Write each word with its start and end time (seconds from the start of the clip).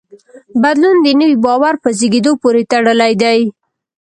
بدلون 0.61 0.97
د 1.05 1.07
نوي 1.19 1.37
باور 1.45 1.75
په 1.83 1.89
زېږېدو 1.99 2.31
پورې 2.41 2.61
تړلی 2.71 3.13
دی. 3.23 3.39